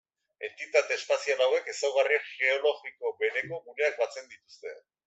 [0.45, 4.79] Entitate espazial hauek ezaugarri geologiko bereko guneak batzen dituzte.